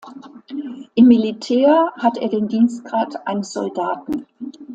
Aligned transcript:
Im 0.95 1.05
Militär 1.07 1.93
hat 1.95 2.17
er 2.17 2.27
den 2.29 2.47
Dienstgrad 2.47 3.27
eines 3.27 3.53
Soldaten. 3.53 4.25